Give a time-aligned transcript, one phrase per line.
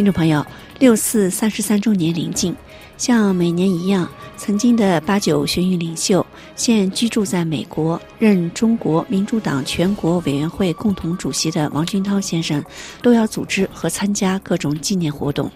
[0.00, 0.42] 听众朋友，
[0.78, 2.56] 六四三十三周年临近，
[2.96, 6.24] 像每年一样，曾经的八九学运领袖，
[6.56, 12.64] 现居住在美国、任中国民主党全国委员会共同主席的王军涛先生，
[13.02, 15.52] 都要组织和参加各种纪念活动。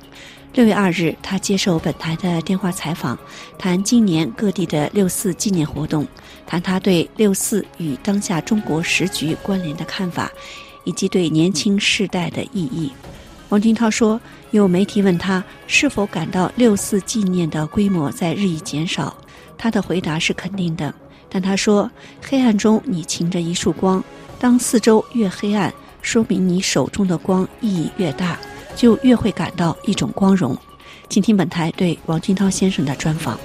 [0.52, 3.18] 六月二日，他接受本台的电话采访，
[3.58, 6.06] 谈今年各地的六四纪念活动，
[6.46, 10.30] 谈他对六四与当下中国时局关联的看法，
[10.84, 12.92] 以及对年轻世代的意义。
[13.50, 19.16] 王军涛说：“有媒体问他是否感到六四纪念的规模在日益减少，
[19.56, 20.92] 他的回答是肯定的。
[21.28, 21.90] 但他说，
[22.22, 24.02] 黑暗中你擎着一束光，
[24.38, 28.38] 当四周越黑暗，说明你手中的光意义越大，
[28.74, 30.56] 就越会感到一种光荣。”
[31.10, 33.38] 请听本台对王军涛先生的专访。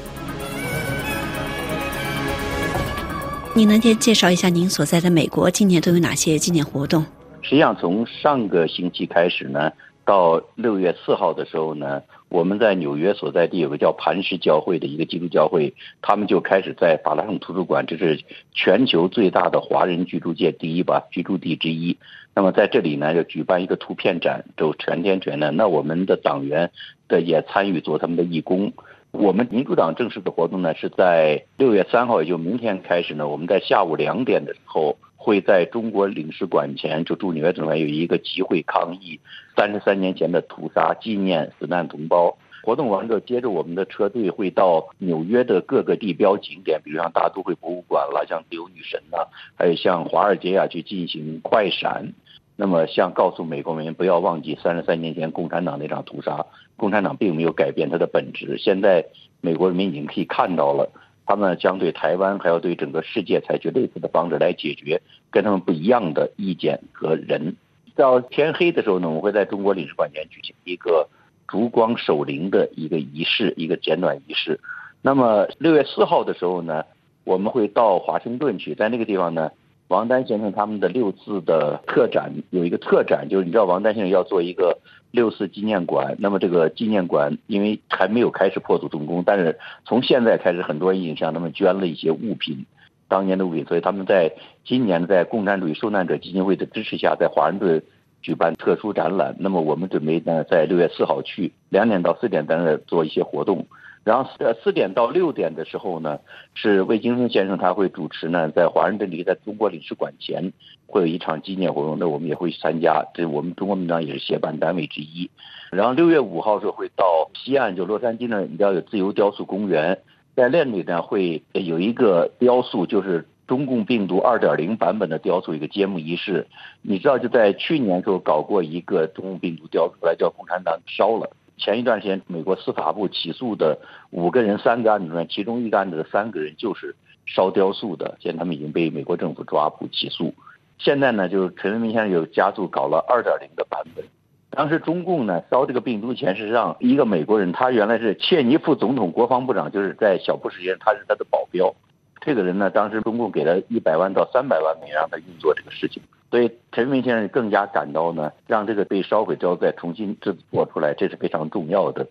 [3.54, 7.06] 你能先介绍一下您所在的美国今年都有哪些纪念活动？
[7.42, 9.72] 实际上，从上个星期开始呢。
[10.06, 18.20] 到六月四号的时候呢，我们在纽约所在地有个叫磐石教会的一个基督教会，他们就开始在法拉盛图书馆，这是
[18.52, 21.96] 全球最大的华人居住界第一吧，居住地之一。
[22.34, 25.52] 那么在这里呢，要举办一个图片展，就全天全的。
[25.52, 26.72] 那我们的党员
[27.08, 28.74] 的也参与做他们的义工。
[29.12, 34.98] 我们民主党正式的活动呢，是在六月三号，也就明天开始呢，我们在下午两点的时候。
[35.22, 39.20] 会在中国领事馆前，就驻纽约总馆有一个集会抗议
[39.54, 42.38] 三十三年前的屠杀，纪念死难同胞。
[42.62, 52.14] 活动完之后，接着我们的车队会到纽约的各个地标景点，比如像大都会博物馆了，像自由女神呐，还有像华尔街啊，去进行快闪。
[52.56, 56.46] 那么，像告诉美国人民不要忘记三十三年前共产党那场屠杀，
[56.78, 58.58] 共产党并没有改变它的本质。
[58.58, 59.06] 现在
[59.42, 60.90] 美国人民已经可以看到了。
[61.30, 65.00] 他们将对台湾还要对整个世界采取类似的方式来解决
[65.30, 67.56] 跟他们不一样的意见和人。
[67.96, 71.08] 到天黑的时候呢，我们会在中国领事馆前举行一个
[71.48, 74.60] 烛光守灵的一个仪式，一个简短仪式。
[75.04, 76.84] 那么六月四号的时候呢，
[77.26, 79.52] 我们会到华盛顿去，在那个地方呢。
[79.90, 84.78] 王丹先生他们的六四的特展有一个特展，就是你知道王丹先生要做一个
[85.10, 86.16] 六四纪念馆。
[86.20, 92.64] 那么这个纪念馆因为还没有开始破土动工，但是从现在开始，很多人已经向他们捐了一些物品，
[93.08, 93.66] 当年的物品。
[93.66, 94.32] 所以他们在
[94.64, 97.82] 今年在共产主义受难者基金会的支持下，在华盛顿
[98.22, 99.36] 举办特殊展览。
[99.40, 103.66] 那么我们准备呢在六月四号去，两点到四点在那做一些活动。
[104.04, 106.20] 然后四四点到六点的时候呢，
[106.56, 110.52] 是魏京生先生他会主持呢，在华盛顿里，在中国领事馆前
[110.88, 115.30] 会有一场纪念活动，那我们也会参加，这我们中国民党也是协办单位之一。
[115.72, 120.00] 然后六月五号时候会到西岸，就洛杉矶呢，你知道有自由雕塑公园，
[120.36, 126.48] 在那里呢会有一个雕塑，就是中共病毒二点零版本的雕塑一个揭幕仪式。
[126.82, 131.30] 你知道就在去年时候搞过一个中共病毒雕塑，后来，叫共产党烧了。
[131.60, 133.78] 前一段时间，美国司法部起诉的
[134.10, 140.34] 五个人三个案子里面，其中一个案子的三个人就是烧雕塑的，现在他们已经被美国政府抓捕起诉。
[140.78, 144.04] 现在呢，就是陈为民先生又加速搞了二点零的版本。
[144.52, 151.76] 当时中共呢烧这个病毒前是让一个美国人，他原来是切尼副总统国防部长，就是在小布什间他是他的保镖。
[152.22, 156.02] 这个人呢，当时中共给了一百万到三百万美元让他运作这个事情。
[156.32, 162.08] 所以陈明先生更加感到呢，让这个被烧毁之后再重新制作出来，这是非常重要的。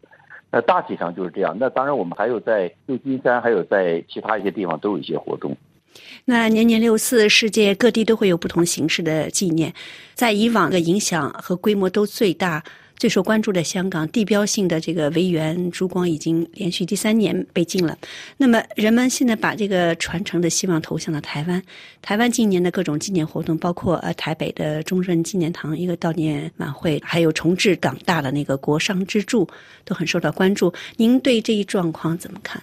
[0.50, 1.56] 那大体上就是这样。
[1.60, 5.56] 那当然，我们还有在旧金山，还有在其他一些地方都有一些活动。
[6.24, 9.72] 那年年六四，世界各地都会有不同形式的纪念，
[10.14, 12.64] 在以往的影响和规模都最大。
[12.98, 17.96] 最受关注的香港地标性的这个维园烛光已经连续第三年被禁了。
[18.36, 21.62] 那么人们现在把这个传承的希望投向了台湾。
[22.02, 29.48] 台湾今年的各种纪念活动，包括呃台北的中正纪念堂一个悼念晚会，还有重置港大的那个国殇之柱，
[29.84, 30.72] 都很受到关注。
[30.96, 32.60] 您对这一状况怎么看？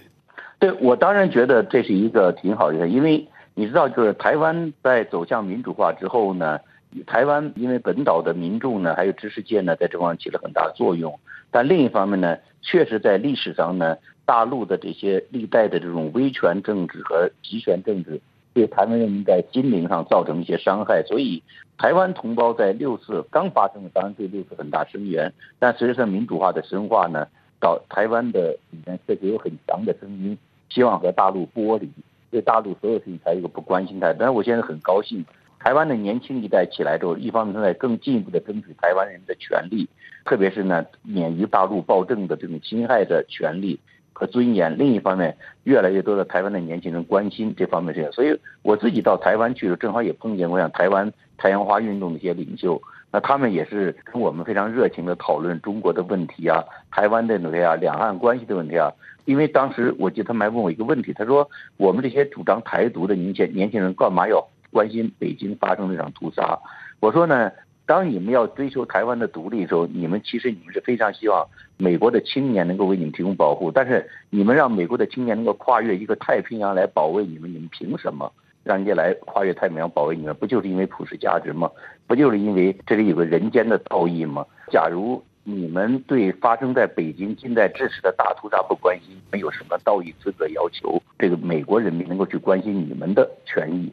[0.58, 6.58] 对我当然觉得这是一个挺好的，因为你知道，就是台湾在走向民主化之后呢。
[7.06, 11.18] 台湾因为本岛的民众呢，还有知识界呢，在这方面起了很大作用。
[11.50, 18.20] 但另一方面呢，确实在历史上呢，大陆的这些历代的这种威权政治和集权政治，
[18.54, 21.02] 对台湾人民在心灵上造成一些伤害。
[21.02, 21.42] 所以，
[21.76, 25.32] 台湾同胞在六四刚发生，当然对六四很大声援。
[25.58, 27.28] 但随着民主化的深化呢，
[27.60, 30.36] 到台湾的里面确实有很强的声音，
[30.68, 31.88] 希望和大陆剥离，
[32.30, 34.14] 对大陆所有事情才有个不关心态。
[34.18, 35.24] 但是我现在很高兴。
[35.58, 39.88] 台湾的年轻一代起来之后，一方面正在更进一步的争取台湾人的权利，
[40.24, 43.78] 特别是呢免于大陆暴政的这种侵害的权利
[44.12, 48.12] 和尊严；另一方面，越来越多的台湾的年轻人关心这方面事情。
[48.12, 52.80] 所以我自己到台湾去的，正好也碰见过像台湾太阳花运动的一些领袖。
[53.12, 58.92] 那他们也是跟我们非常热情的讨论中国的问题啊，台湾的问题啊，两岸关系的问题啊。
[59.24, 66.58] 因为当时我记得他们还问我一个问题，他说我们这些主张台独的年轻年轻人干嘛要关心北京发生那场屠杀？
[67.00, 67.50] 我说呢，
[67.84, 71.46] 当你们要追求台湾的独立的时候，你们其实你们是非常希望
[71.76, 78.32] 美国的青年能够为你们提供保护，但是你们让美国的青年能够跨越一个太平洋来保卫你们，你们凭什么
[78.64, 80.34] 让人家来跨越太平洋保卫你们？
[80.34, 81.70] 不就是因为普世价值吗？
[82.06, 84.44] 不就是因为这里有个人间的道义吗？
[84.70, 85.22] 假如。
[85.48, 93.92] 你们对发生在北京近代支持的大屠杀不关心，没有什么道义资格要求这个美国人民能够去关心你们的权益？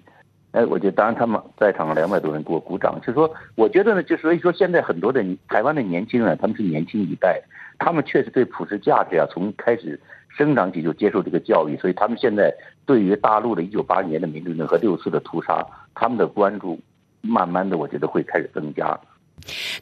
[0.53, 7.41] 哎，我觉得当然他们在场两百多人给我鼓掌，就说我觉得呢，就所以说现在很多的台湾的年轻人，他们是年轻一代，
[7.79, 12.53] 他们确实对普世价值啊，从开始生长起就接受这个教育，所以他们现在
[12.85, 15.65] 对于大陆的一九八年的民主运动和六四的屠杀，
[15.95, 16.79] 他们的关注
[17.21, 18.95] 慢慢的我觉得会开始增加。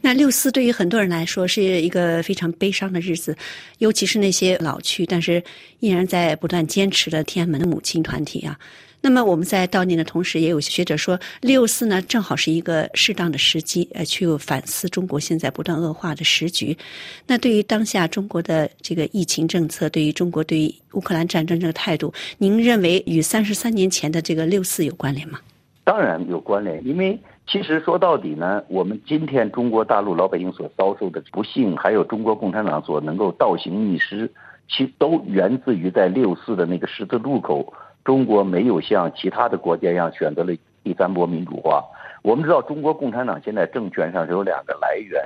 [0.01, 3.37] 那六四对于很多人来说是一个非常悲伤的日子，
[3.77, 5.41] 尤其是那些老去但是
[5.79, 8.59] 依然在不断坚持的天安门的母亲团体啊。
[9.03, 16.75] 那么我们在悼念的同时，也有学者说，六四呢正好是一个适当的时机，呃，去反思中国现在不断恶化的时局。
[17.25, 25.39] 那对于当下中国的这个疫情政策，对于中国对于乌克兰战争这个态度，您认为与三十三年前的这个六四有关联吗？
[25.83, 27.19] 当然有关联，因为。
[27.51, 34.31] 其实说到底呢，我们今天中国大陆老百姓所遭受的不幸，还有中国共产党所能够倒行逆施，
[34.69, 37.73] 其都源自于在六四的那个十字路口，
[38.05, 41.83] 中国没有像其他的国家一样选择了第三波民主化。
[42.21, 45.21] 我们知道，中国共产党现在政权上是有两个来源，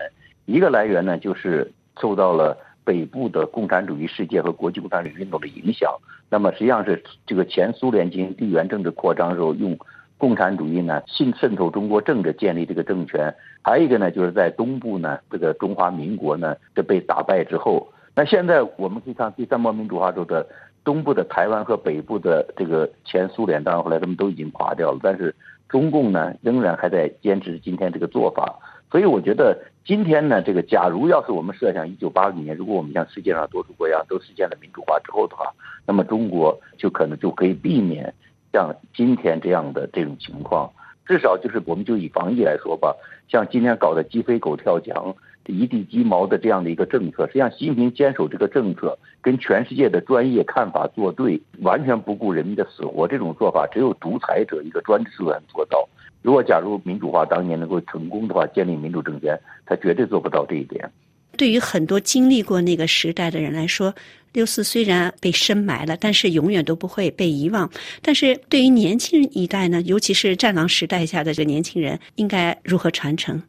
[0.46, 5.94] 一个来源呢就是受到了北部的共产主义世界和国际共产主义运动的影响，
[6.32, 9.78] 那么实际上是这个前苏联进行地缘政治扩张时候用。
[10.26, 13.32] 共产主义呢，渗渗透中国政治，建立这个政权；
[13.62, 20.44] 还有一个呢，就是在东部呢，这个中华民国呢，这被打败之后，那现在我们可以看第三波民主化中的
[20.84, 25.32] 东部的台湾和北部的这个前苏联，当然后来他们都已经垮掉了，但是
[25.70, 28.58] 中共呢，仍然还在坚持今天这个做法。
[28.90, 29.56] 所以我觉得
[29.86, 35.54] 今天呢，这个假如要是我们设想一九八几年，如果我们像世界上多数国家都实现了民主化之后的话，
[35.86, 38.12] 那么中国就可能就可以避免。
[38.56, 40.72] 像今天这样的这种情况，
[41.06, 42.96] 至少就是我们就以防疫来说吧，
[43.28, 45.14] 像今天搞的鸡飞狗跳墙、
[45.48, 55.86] 一地鸡毛的这样的一个政策，实际上习近平坚守这个政策，跟全世界的专业看法作对，完全不顾人民的死活，这种做法只有独裁者一个专制才能做到。
[56.22, 60.90] 如果假如民主化当年能够成功的话，建立民主政权，他绝对做不到这一点。
[61.36, 63.94] 对于很多经历过那个时代的人来说，
[64.34, 67.70] 六四虽然被深埋了，但是永远都不会被遗忘。
[68.02, 73.42] 但是对于年轻一代呢，尤其是战狼时代下的这个年轻人，应该如何传承？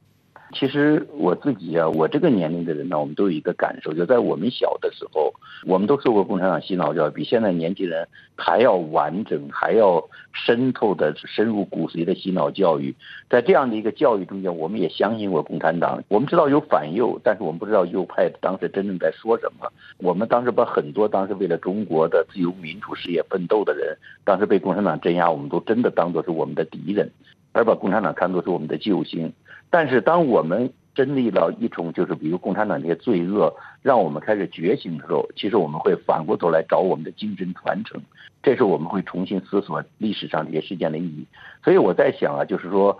[0.59, 5.31] 其实我自己啊，我这个年龄的人呢，我们都有一个感受，就在我们小的时候，
[5.67, 12.95] 我们都受过共产党洗脑教育，比现在年轻人还要完整，还要深透的深入骨髓的洗脑教育。
[13.29, 16.03] 在这样的一个教育中间，我们也相信过共产党。
[16.09, 19.71] 我们知道有反右，但是我们不知道右派当时真正在说什么。
[19.99, 23.95] 我们当时把很多当时为了中国的自由民主事业奋斗的人，
[24.25, 27.11] 当时被共产党镇压，我们都真的当作是我们的敌人，
[27.53, 29.31] 而把共产党看作是我们的救星。
[29.71, 38.01] 但是，当我们经历了一种，就是比如共产党这些罪恶，让我们开始觉醒的时候，其实我们会反过头来找我们的精神传承。
[38.43, 41.27] 这时候，我们会重新思索历史上这些事件的意义。
[41.63, 42.97] 所以我在想啊，就是说，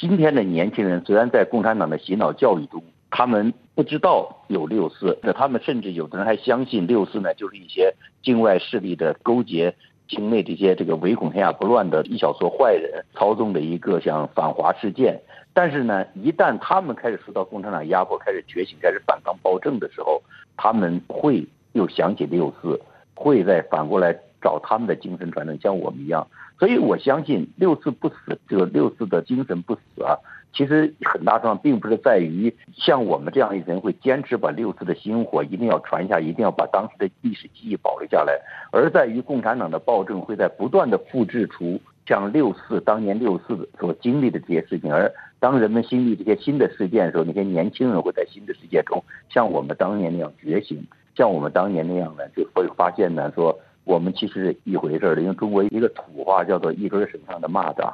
[0.00, 7.92] 今天的年轻人虽然在共产党的洗脑教育中，他们不知道有六四，那他们甚至有的人还相信六四呢，就是一些
[8.22, 9.74] 境外势力的勾结。
[10.08, 15.20] 境内这些这个唯恐天下不乱的一小撮坏人操纵的一个像反华事件，
[15.52, 20.22] 但是呢，一旦他们开始受到共产党压迫，开始觉醒，开始反抗暴政的时候，
[20.56, 22.80] 他们会又想起六四，
[23.14, 26.26] 会再反过来找他们的精神传承，像我们一样。
[26.58, 30.16] 所以我相信六四不死，这个六四的精神不死啊。
[30.54, 57.92] 其实很大程度并不是在于像我们这样一人会坚持把六四的薪火一定要传下，一定要把当时的历史记忆保留下来，而在于共产党的暴政会在不断的复制出像六四当年六四所经历的这些事情，而当人们经历这些新的事件的时候，那些年轻人会在新的世界中像我们当年那样觉醒，像我们当年那样呢，就会发现呢，说我们其实是一回事儿的，因为中国一个土话叫做一根绳上的蚂蚱，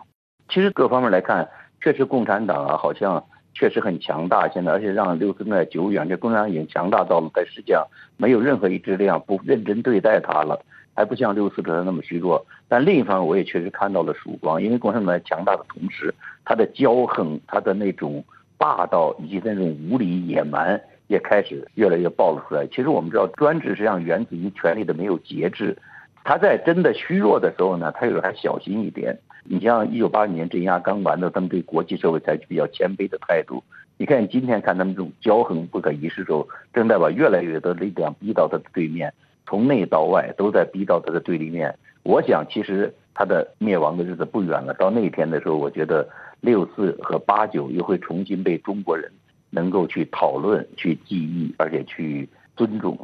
[0.50, 1.49] 其实各方面来看。
[1.82, 4.46] 确实，共产党啊，好像确实很强大。
[4.49, 7.87] 现在，而且让六四那久远，这共产党已经强大到了在世界上
[8.18, 10.60] 没有任何一支力量不认真对待它了，
[10.94, 12.44] 还不像六四时那么虚弱。
[12.68, 18.22] 但另一方面，我也确实看到了曙光，因为共产党强大的同时，它的骄横，它的那种
[18.58, 22.66] 霸道以及那种无理野蛮也开始越来越暴露出来。
[22.66, 25.76] 其实我们知道，专制实际上源自于权力的没有节制。
[26.22, 29.18] 他在真的虚弱的时候呢，他有时候还小心一点。
[29.44, 33.62] 你像一九八九年镇压刚完的，他们对国际社会采取比较谦卑的态度。
[33.97, 39.12] 你看今天看他们这种骄横不可一世时候，正在把越来越多的力量逼到他的对面，
[39.47, 41.75] 从内到外都在逼到他的对立面。
[42.02, 44.73] 我想，其实他的灭亡的日子不远了。
[44.75, 46.09] 到那一天的时候，我觉得
[46.40, 49.11] 六四和八九又会重新被中国人
[49.50, 52.99] 能够去讨论、去记忆，而且去尊重。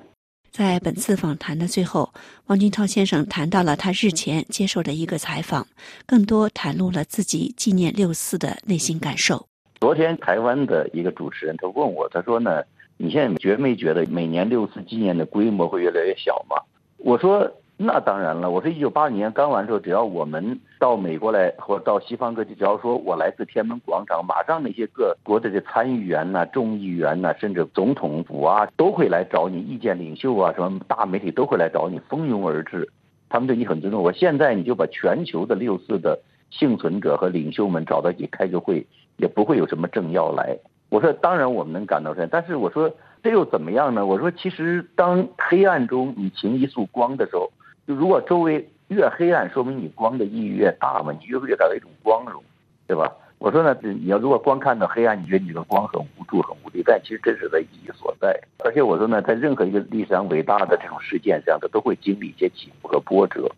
[0.57, 2.15] 在本次访谈的最后，
[2.47, 5.67] 王军涛先生谈到了他日前接受的一个采访，
[6.07, 9.47] 更多袒露了自己纪念六四的内心感受。
[9.83, 12.63] 昨天台湾的一个主持人他问我，他说呢，
[12.97, 16.57] 你现在觉没觉得每年六四纪念的规模会越来越小吗？
[16.97, 17.53] 我说。
[17.78, 32.88] 那当然了，我说一九八二年刚完之后，只要我们到美国来或者到西方各地，只要说我来自天安门广场，马上那些各国的这参议员呐、众议员呐，甚至总统府啊，都会来找你，意见领袖啊，什么大媒体都会来找你，蜂拥而至，
[33.28, 34.02] 他们对你很尊重。
[34.02, 36.18] 我现在你就把全球的六四的
[36.50, 38.87] 幸存者和领袖们找到一起开个会，
[39.18, 40.56] 也不会有什么政要来。
[40.88, 42.90] 我说当然我们能感到这，但是我说
[43.23, 44.06] 这又怎么样呢？
[44.06, 47.47] 我说其实当黑暗中你擎一束光的时候。
[47.87, 52.43] 就如果周围越黑暗，说明你光的意义越大嘛，你越会感到一种光荣，
[52.87, 53.12] 对吧？
[53.38, 58.35] 我说呢，你要如果光看到黑暗，你觉得你的光很无助、很无力，但其实这是的意义所在。
[58.64, 63.50] 而且我说呢，在任何一个历史上伟大的这种事件上，它都会经历一些起伏和波折，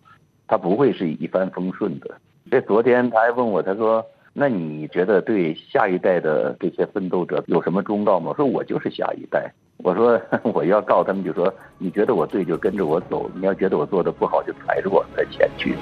[0.47, 2.19] 它不会是一帆风顺的。
[2.51, 10.21] 这昨天他还问我，他说：“那你觉得对下一代的这些奋斗者有什么忠告吗？”我说：“我就是下一代。”我说
[10.53, 15.77] 我要告他们，就说你觉得我对就跟着我走，你要觉得我做的不好就踩着我的前去。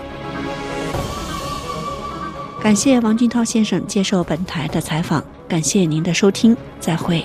[2.63, 7.25] 感谢王俊涛先生接受本台的采访，感谢您的收听，再会。